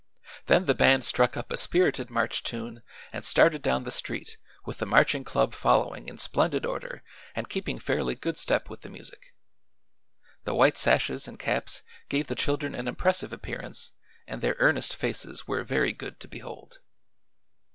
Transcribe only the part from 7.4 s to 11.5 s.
keeping fairly good step with the music. The white sashes and